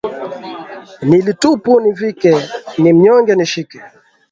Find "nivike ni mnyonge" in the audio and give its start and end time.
1.83-3.35